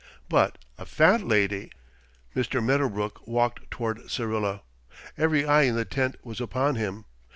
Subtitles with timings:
[0.29, 1.69] But a Fat Lady!
[2.35, 2.59] Mr.
[2.59, 4.63] Medderbrook walked toward Syrilla.
[5.15, 7.05] Every eye in the tent was upon him.